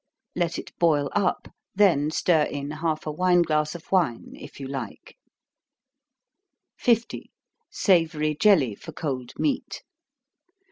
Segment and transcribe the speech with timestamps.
[0.35, 4.67] Let it boil up, then stir in half a wine glass of wine if you
[4.67, 5.15] like.
[6.79, 7.29] 50.
[7.71, 9.83] _Savory Jelly for Cold Meat.